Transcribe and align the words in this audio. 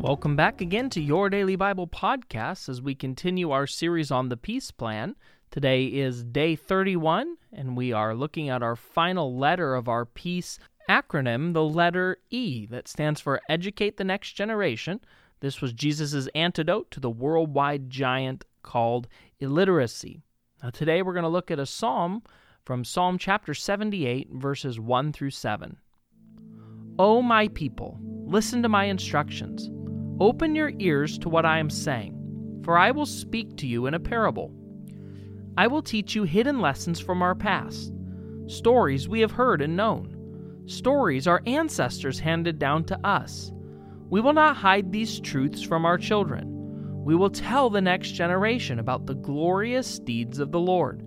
Welcome 0.00 0.34
back 0.34 0.62
again 0.62 0.88
to 0.90 1.00
Your 1.02 1.28
Daily 1.28 1.56
Bible 1.56 1.86
Podcast 1.86 2.70
as 2.70 2.80
we 2.80 2.94
continue 2.94 3.50
our 3.50 3.66
series 3.66 4.10
on 4.10 4.30
the 4.30 4.36
Peace 4.38 4.70
Plan. 4.70 5.14
Today 5.50 5.84
is 5.84 6.24
day 6.24 6.56
31, 6.56 7.36
and 7.52 7.76
we 7.76 7.92
are 7.92 8.14
looking 8.14 8.48
at 8.48 8.62
our 8.62 8.76
final 8.76 9.36
letter 9.36 9.74
of 9.74 9.90
our 9.90 10.06
peace 10.06 10.58
acronym, 10.88 11.52
the 11.52 11.62
letter 11.62 12.16
E, 12.30 12.64
that 12.70 12.88
stands 12.88 13.20
for 13.20 13.42
Educate 13.50 13.98
the 13.98 14.04
Next 14.04 14.32
Generation. 14.32 15.02
This 15.40 15.60
was 15.60 15.74
Jesus' 15.74 16.28
antidote 16.34 16.90
to 16.92 17.00
the 17.00 17.10
worldwide 17.10 17.90
giant 17.90 18.46
called 18.62 19.06
illiteracy. 19.38 20.22
Now, 20.62 20.70
today 20.70 21.02
we're 21.02 21.12
going 21.12 21.24
to 21.24 21.28
look 21.28 21.50
at 21.50 21.58
a 21.58 21.66
psalm 21.66 22.22
from 22.64 22.84
Psalm 22.86 23.18
chapter 23.18 23.52
78, 23.52 24.30
verses 24.32 24.80
1 24.80 25.12
through 25.12 25.32
7. 25.32 25.76
O 26.98 27.20
my 27.20 27.48
people, 27.48 27.98
listen 28.24 28.62
to 28.62 28.68
my 28.70 28.84
instructions. 28.84 29.68
Open 30.20 30.54
your 30.54 30.70
ears 30.78 31.18
to 31.18 31.30
what 31.30 31.46
I 31.46 31.58
am 31.58 31.70
saying, 31.70 32.60
for 32.62 32.76
I 32.76 32.90
will 32.90 33.06
speak 33.06 33.56
to 33.56 33.66
you 33.66 33.86
in 33.86 33.94
a 33.94 33.98
parable. 33.98 34.52
I 35.56 35.66
will 35.66 35.80
teach 35.80 36.14
you 36.14 36.24
hidden 36.24 36.60
lessons 36.60 37.00
from 37.00 37.22
our 37.22 37.34
past, 37.34 37.90
stories 38.46 39.08
we 39.08 39.20
have 39.20 39.30
heard 39.30 39.62
and 39.62 39.74
known, 39.74 40.62
stories 40.66 41.26
our 41.26 41.40
ancestors 41.46 42.18
handed 42.18 42.58
down 42.58 42.84
to 42.84 43.06
us. 43.06 43.50
We 44.10 44.20
will 44.20 44.34
not 44.34 44.56
hide 44.56 44.92
these 44.92 45.20
truths 45.20 45.62
from 45.62 45.86
our 45.86 45.96
children. 45.96 47.02
We 47.02 47.14
will 47.14 47.30
tell 47.30 47.70
the 47.70 47.80
next 47.80 48.10
generation 48.10 48.78
about 48.78 49.06
the 49.06 49.14
glorious 49.14 49.98
deeds 49.98 50.38
of 50.38 50.52
the 50.52 50.60
Lord 50.60 51.02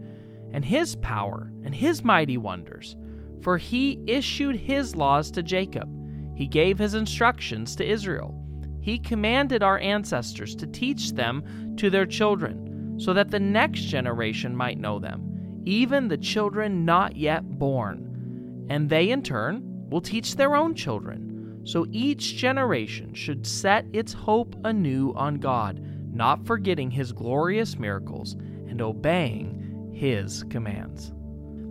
and 0.52 0.66
his 0.66 0.96
power 0.96 1.52
and 1.64 1.76
his 1.76 2.04
mighty 2.04 2.38
wonders. 2.38 2.96
For 3.44 3.60
he 3.60 4.02
issued 4.08 4.56
his 4.56 4.96
laws 4.96 5.30
to 5.32 5.44
Jacob, 5.44 5.88
he 6.36 6.48
gave 6.48 6.80
his 6.80 6.96
instructions 6.96 7.76
to 7.76 7.88
Israel. 7.88 8.40
He 8.84 9.00
commanded 9.00 9.64
our 9.64 9.80
ancestors 9.80 10.56
to 10.58 10.68
teach 10.68 11.14
them 11.14 11.76
to 11.78 11.90
their 11.90 12.06
children, 12.06 13.00
so 13.00 13.14
that 13.14 13.32
the 13.32 13.40
next 13.40 13.84
generation 13.84 14.54
might 14.54 14.78
know 14.78 15.00
them, 15.00 15.62
even 15.64 16.10
the 16.10 16.18
children 16.18 16.84
not 16.84 17.16
yet 17.16 17.58
born. 17.58 18.68
And 18.70 18.90
they, 18.90 19.10
in 19.12 19.24
turn, 19.24 19.90
will 19.90 20.02
teach 20.02 20.36
their 20.36 20.58
own 20.58 20.76
children. 20.76 21.62
So 21.64 21.86
each 21.94 22.36
generation 22.36 23.14
should 23.14 23.48
set 23.48 23.86
its 23.94 24.12
hope 24.12 24.54
anew 24.66 25.14
on 25.16 25.36
God, 25.36 25.80
not 26.14 26.46
forgetting 26.46 26.92
his 26.92 27.14
glorious 27.14 27.80
miracles 27.80 28.34
and 28.68 28.82
obeying 28.82 29.94
his 29.94 30.44
commands. 30.50 31.14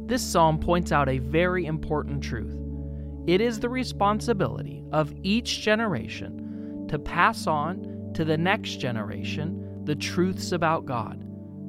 This 0.07 0.23
psalm 0.23 0.59
points 0.59 0.93
out 0.93 1.11
a 1.11 1.19
very 1.19 1.67
important 1.67 2.23
truth. 2.23 2.59
It 3.27 3.43
is 3.43 3.61
the 3.61 3.69
responsibility 3.69 4.83
of 4.93 5.13
each 5.23 5.61
generation 5.61 6.42
to 6.93 6.99
pass 6.99 7.47
on 7.47 8.11
to 8.13 8.23
the 8.23 8.37
next 8.37 8.77
generation 8.77 9.81
the 9.85 9.97
truths 9.97 10.53
about 10.53 10.85
God. 10.85 11.25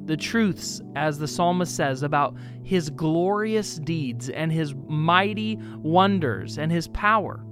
The 0.06 0.18
truths, 0.18 0.82
as 0.96 1.18
the 1.18 1.26
psalmist 1.26 1.74
says, 1.74 2.02
about 2.02 2.36
his 2.62 2.90
glorious 2.90 3.76
deeds 3.76 4.28
and 4.28 4.52
his 4.52 4.74
mighty 4.86 5.58
wonders 5.78 6.58
and 6.58 6.70
his 6.70 6.88
power. 6.88 7.42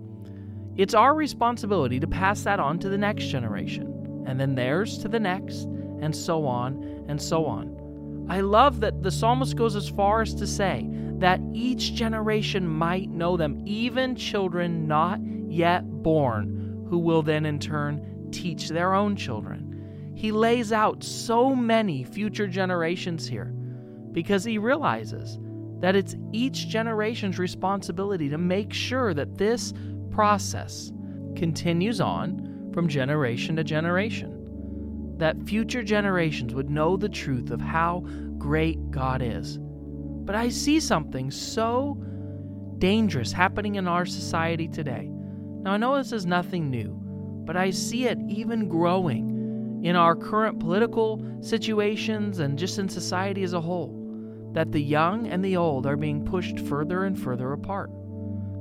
It's 0.77 0.93
our 0.93 1.15
responsibility 1.15 1.99
to 1.99 2.07
pass 2.07 2.43
that 2.43 2.61
on 2.61 2.79
to 2.81 2.91
the 2.91 2.99
next 2.99 3.29
generation, 3.29 4.23
and 4.27 4.39
then 4.39 4.55
theirs 4.55 4.99
to 4.99 5.09
the 5.09 5.21
next, 5.21 5.63
and 6.03 6.15
so 6.15 6.47
on 6.47 7.07
and 7.09 7.23
so 7.23 7.47
on. 7.47 8.27
I 8.29 8.43
love 8.43 8.81
that 8.81 9.03
the 9.03 9.11
psalmist 9.11 9.57
goes 9.57 9.77
as 9.77 9.89
far 9.89 10.21
as 10.21 10.35
to 10.35 10.47
say 10.47 10.87
that 11.21 11.41
each 11.55 11.95
generation 11.95 12.69
might 12.69 13.09
know 13.09 13.39
them, 13.39 13.63
even 13.65 14.15
children 14.15 14.87
not 14.87 15.21
yet 15.49 15.85
born 16.03 16.62
who 16.93 16.99
will 16.99 17.23
then 17.23 17.47
in 17.47 17.59
turn 17.59 18.29
teach 18.33 18.69
their 18.69 18.93
own 18.93 19.17
children. 19.17 20.13
He 20.15 20.31
lays 20.31 20.73
out 20.73 21.03
so 21.03 21.55
many 21.55 22.05
future 22.05 22.47
generations 22.47 23.27
here 23.27 23.47
because 24.13 24.45
he 24.45 24.59
realizes 24.59 25.39
that 25.79 25.97
it's 25.97 26.17
each 26.33 26.69
generation's 26.69 27.39
responsibility 27.39 28.29
to 28.29 28.37
make 28.37 28.75
sure 28.75 29.15
that 29.15 29.39
this 29.39 29.73
process 30.11 30.93
continues 31.35 31.99
on 31.99 32.71
from 32.75 32.89
generation 32.89 33.57
to 33.57 33.65
generation. 33.65 35.15
That 35.17 35.43
future 35.45 35.83
generations 35.83 36.55
would 36.55 36.69
know 36.69 36.99
the 36.99 37.09
truth 37.09 37.51
of 37.51 37.63
how 37.63 38.01
great 38.37 38.91
God 38.91 39.23
is. 39.23 39.59
But 39.59 40.35
I 40.35 40.51
see 40.51 40.79
something 40.79 41.31
so 41.31 41.97
dangerous 42.77 43.33
happening 43.33 43.77
in 43.77 43.89
our 43.89 44.05
society 44.05 44.69
today 44.69 45.12
now, 45.63 45.71
I 45.73 45.77
know 45.77 45.97
this 45.97 46.11
is 46.11 46.27
nothing 46.27 46.71
new, 46.71 46.99
but 47.47 47.57
I 47.57 47.71
see 47.71 48.07
it 48.07 48.19
even 48.29 48.69
growing 48.69 49.81
in 49.85 49.95
our 49.95 50.17
current 50.17 50.59
political 50.59 51.25
situations 51.41 52.41
and 52.41 52.59
just 52.59 52.81
in 52.81 52.89
society 52.89 53.45
as 53.45 53.53
a 53.53 53.61
whole. 53.61 53.99
That 54.55 54.73
the 54.73 54.83
young 54.83 55.29
and 55.29 55.45
the 55.45 55.57
old 55.57 55.87
are 55.87 55.97
being 55.97 56.25
pushed 56.25 56.59
further 56.59 57.05
and 57.05 57.19
further 57.19 57.53
apart. 57.53 57.91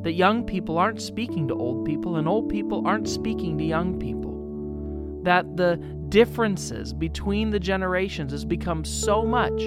That 0.03 0.13
young 0.13 0.45
people 0.45 0.77
aren't 0.77 1.01
speaking 1.01 1.47
to 1.47 1.55
old 1.55 1.85
people 1.85 2.17
and 2.17 2.27
old 2.27 2.49
people 2.49 2.85
aren't 2.85 3.09
speaking 3.09 3.57
to 3.57 3.63
young 3.63 3.99
people. 3.99 5.23
That 5.23 5.57
the 5.57 5.77
differences 6.09 6.93
between 6.93 7.49
the 7.49 7.59
generations 7.59 8.31
has 8.31 8.45
become 8.45 8.85
so 8.85 9.25
much 9.25 9.59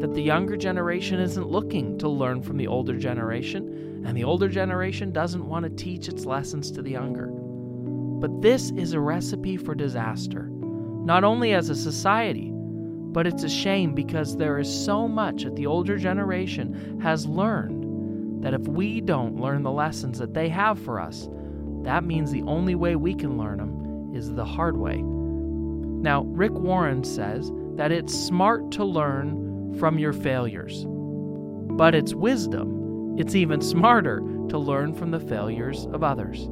that 0.00 0.12
the 0.14 0.22
younger 0.22 0.56
generation 0.56 1.18
isn't 1.18 1.48
looking 1.48 1.98
to 1.98 2.08
learn 2.08 2.42
from 2.42 2.58
the 2.58 2.66
older 2.68 2.96
generation, 2.96 3.95
and 4.06 4.16
the 4.16 4.22
older 4.22 4.48
generation 4.48 5.10
doesn't 5.10 5.44
want 5.44 5.64
to 5.64 5.84
teach 5.84 6.08
its 6.08 6.24
lessons 6.24 6.70
to 6.70 6.80
the 6.80 6.92
younger. 6.92 7.26
But 7.26 8.40
this 8.40 8.70
is 8.70 8.92
a 8.92 9.00
recipe 9.00 9.56
for 9.56 9.74
disaster, 9.74 10.48
not 10.48 11.24
only 11.24 11.54
as 11.54 11.70
a 11.70 11.74
society, 11.74 12.52
but 12.52 13.26
it's 13.26 13.42
a 13.42 13.48
shame 13.48 13.94
because 13.94 14.36
there 14.36 14.60
is 14.60 14.72
so 14.72 15.08
much 15.08 15.42
that 15.42 15.56
the 15.56 15.66
older 15.66 15.98
generation 15.98 17.00
has 17.02 17.26
learned 17.26 18.44
that 18.44 18.54
if 18.54 18.60
we 18.68 19.00
don't 19.00 19.40
learn 19.40 19.64
the 19.64 19.72
lessons 19.72 20.20
that 20.20 20.34
they 20.34 20.48
have 20.48 20.78
for 20.78 21.00
us, 21.00 21.28
that 21.82 22.04
means 22.04 22.30
the 22.30 22.42
only 22.42 22.76
way 22.76 22.94
we 22.94 23.12
can 23.12 23.36
learn 23.36 23.58
them 23.58 24.12
is 24.14 24.32
the 24.32 24.44
hard 24.44 24.76
way. 24.76 25.02
Now, 25.02 26.22
Rick 26.22 26.52
Warren 26.52 27.02
says 27.02 27.50
that 27.74 27.90
it's 27.90 28.14
smart 28.14 28.70
to 28.72 28.84
learn 28.84 29.74
from 29.80 29.98
your 29.98 30.12
failures. 30.12 30.86
But 30.88 31.94
it's 31.94 32.14
wisdom, 32.14 32.85
it's 33.18 33.34
even 33.34 33.60
smarter 33.60 34.20
to 34.48 34.58
learn 34.58 34.94
from 34.94 35.10
the 35.10 35.20
failures 35.20 35.86
of 35.86 36.02
others. 36.02 36.48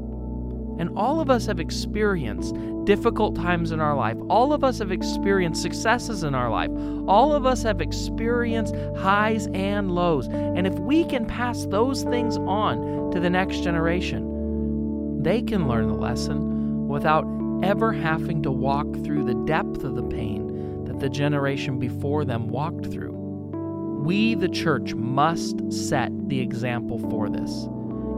And 0.78 0.90
all 0.96 1.20
of 1.20 1.30
us 1.30 1.46
have 1.46 1.60
experienced 1.60 2.56
difficult 2.84 3.36
times 3.36 3.70
in 3.70 3.80
our 3.80 3.94
life. 3.94 4.16
All 4.28 4.52
of 4.52 4.64
us 4.64 4.78
have 4.78 4.90
experienced 4.90 5.62
successes 5.62 6.24
in 6.24 6.34
our 6.34 6.50
life. 6.50 6.70
All 7.06 7.32
of 7.32 7.46
us 7.46 7.62
have 7.62 7.80
experienced 7.80 8.74
highs 8.96 9.46
and 9.54 9.94
lows. 9.94 10.26
And 10.28 10.66
if 10.66 10.74
we 10.74 11.04
can 11.04 11.26
pass 11.26 11.66
those 11.66 12.02
things 12.02 12.36
on 12.38 13.10
to 13.12 13.20
the 13.20 13.30
next 13.30 13.62
generation, 13.62 15.22
they 15.22 15.42
can 15.42 15.68
learn 15.68 15.88
the 15.88 15.94
lesson 15.94 16.88
without 16.88 17.24
ever 17.62 17.92
having 17.92 18.42
to 18.42 18.50
walk 18.50 18.86
through 19.04 19.24
the 19.24 19.34
depth 19.46 19.84
of 19.84 19.94
the 19.94 20.02
pain 20.02 20.84
that 20.84 20.98
the 20.98 21.08
generation 21.08 21.78
before 21.78 22.24
them 22.24 22.48
walked 22.48 22.86
through. 22.86 23.13
We, 24.04 24.34
the 24.34 24.50
church, 24.50 24.94
must 24.94 25.72
set 25.72 26.12
the 26.28 26.38
example 26.38 26.98
for 27.08 27.30
this. 27.30 27.68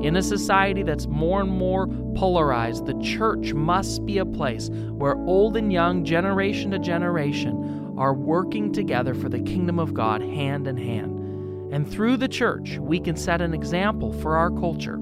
In 0.04 0.16
a 0.16 0.22
society 0.22 0.82
that's 0.82 1.06
more 1.06 1.40
and 1.40 1.48
more 1.48 1.86
polarized, 2.16 2.86
the 2.86 2.98
church 3.00 3.52
must 3.52 4.04
be 4.04 4.18
a 4.18 4.26
place 4.26 4.68
where 4.68 5.14
old 5.14 5.56
and 5.56 5.72
young, 5.72 6.04
generation 6.04 6.72
to 6.72 6.80
generation, 6.80 7.94
are 7.96 8.14
working 8.14 8.72
together 8.72 9.14
for 9.14 9.28
the 9.28 9.38
kingdom 9.38 9.78
of 9.78 9.94
God 9.94 10.22
hand 10.22 10.66
in 10.66 10.76
hand. 10.76 11.72
And 11.72 11.88
through 11.88 12.16
the 12.16 12.26
church, 12.26 12.78
we 12.78 12.98
can 12.98 13.14
set 13.14 13.40
an 13.40 13.54
example 13.54 14.12
for 14.12 14.36
our 14.36 14.50
culture 14.50 14.96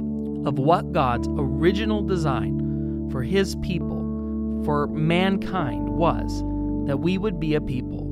of 0.45 0.59
what 0.59 0.93
God's 0.93 1.29
original 1.31 2.03
design 2.03 3.09
for 3.11 3.23
His 3.23 3.57
people, 3.63 4.63
for 4.67 4.87
mankind, 4.89 5.89
was 5.89 6.43
that 6.87 6.99
we 6.99 7.17
would 7.17 7.41
be 7.41 7.55
a 7.55 7.61
people 7.63 8.05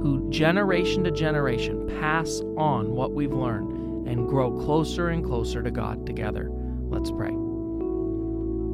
who, 0.00 0.28
generation 0.30 1.04
to 1.04 1.10
generation, 1.10 1.86
pass 2.00 2.40
on 2.56 2.92
what 2.92 3.12
we've 3.12 3.32
learned 3.32 4.06
and 4.08 4.28
grow 4.28 4.50
closer 4.50 5.08
and 5.08 5.24
closer 5.24 5.62
to 5.62 5.70
God 5.70 6.06
together. 6.06 6.48
Let's 6.50 7.10
pray. 7.10 7.32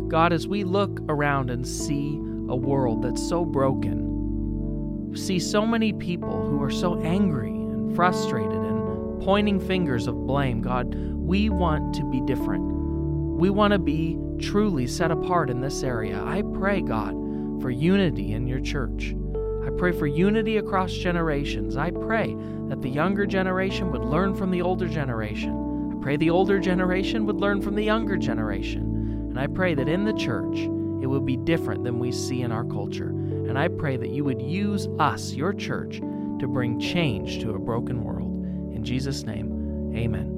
God, 0.09 0.33
as 0.33 0.47
we 0.47 0.65
look 0.65 1.01
around 1.09 1.51
and 1.51 1.67
see 1.67 2.21
a 2.49 2.57
world 2.57 3.03
that's 3.03 3.27
so 3.27 3.45
broken. 3.45 5.13
See 5.17 5.39
so 5.39 5.65
many 5.65 5.93
people 5.93 6.45
who 6.47 6.63
are 6.63 6.71
so 6.71 7.01
angry 7.01 7.51
and 7.51 7.95
frustrated 7.95 8.53
and 8.53 9.23
pointing 9.23 9.61
fingers 9.61 10.07
of 10.07 10.27
blame. 10.27 10.61
God, 10.61 10.95
we 10.95 11.49
want 11.49 11.95
to 11.95 12.05
be 12.11 12.21
different. 12.21 12.63
We 13.39 13.51
want 13.51 13.73
to 13.73 13.79
be 13.79 14.19
truly 14.39 14.87
set 14.87 15.11
apart 15.11 15.51
in 15.51 15.61
this 15.61 15.83
area. 15.83 16.23
I 16.23 16.43
pray, 16.43 16.83
God, 16.83 17.13
for 17.63 17.71
unity 17.71 18.33
in 18.33 18.47
your 18.47 18.61
church. 18.61 19.15
I 19.65 19.71
pray 19.71 19.93
for 19.93 20.07
unity 20.07 20.59
across 20.59 20.93
generations. 20.93 21.77
I 21.77 21.91
pray 21.91 22.37
that 22.69 22.83
the 22.83 22.89
younger 22.89 23.25
generation 23.25 23.91
would 23.93 24.05
learn 24.05 24.35
from 24.35 24.51
the 24.51 24.61
older 24.61 24.89
generation. 24.89 25.97
I 25.97 26.03
pray 26.03 26.17
the 26.17 26.31
older 26.31 26.59
generation 26.59 27.25
would 27.27 27.37
learn 27.37 27.63
from 27.63 27.75
the 27.75 27.83
younger 27.83 28.17
generation. 28.17 29.29
And 29.31 29.41
I 29.41 29.47
pray 29.47 29.75
that 29.75 29.89
in 29.89 30.05
the 30.05 30.13
church, 30.13 30.59
it 31.03 31.07
would 31.07 31.25
be 31.25 31.37
different 31.37 31.83
than 31.83 31.99
we 31.99 32.13
see 32.13 32.43
in 32.43 32.53
our 32.53 32.65
culture. 32.65 33.09
And 33.09 33.59
I 33.59 33.69
pray 33.69 33.97
that 33.97 34.11
you 34.11 34.25
would 34.25 34.43
use 34.43 34.87
us, 34.99 35.33
your 35.33 35.53
church, 35.53 35.99
to 35.99 36.47
bring 36.47 36.79
change 36.79 37.41
to 37.41 37.55
a 37.55 37.59
broken 37.59 38.05
world. 38.05 38.45
In 38.75 38.85
Jesus' 38.85 39.25
name, 39.25 39.93
amen. 39.97 40.34